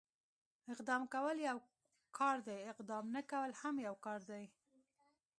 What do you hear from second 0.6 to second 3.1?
اقدام کول يو کار دی، اقدام